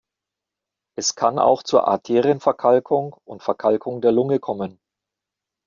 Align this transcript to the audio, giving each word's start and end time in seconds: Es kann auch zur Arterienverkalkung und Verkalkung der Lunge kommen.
Es 0.97 1.13
kann 1.13 1.37
auch 1.37 1.61
zur 1.61 1.87
Arterienverkalkung 1.87 3.17
und 3.23 3.43
Verkalkung 3.43 4.01
der 4.01 4.11
Lunge 4.11 4.39
kommen. 4.39 4.79